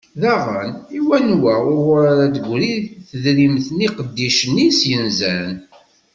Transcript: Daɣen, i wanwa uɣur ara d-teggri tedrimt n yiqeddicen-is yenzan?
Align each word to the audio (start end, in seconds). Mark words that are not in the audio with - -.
Daɣen, 0.21 0.71
i 0.97 0.99
wanwa 1.07 1.53
uɣur 1.73 2.01
ara 2.11 2.25
d-teggri 2.27 2.73
tedrimt 3.09 3.67
n 3.71 3.77
yiqeddicen-is 3.83 4.79
yenzan? 4.89 5.55